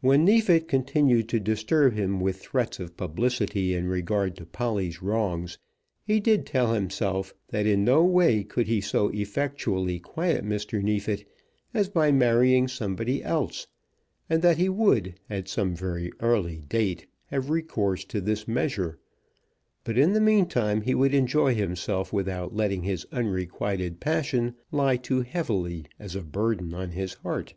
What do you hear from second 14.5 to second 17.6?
he would, at some very early date, have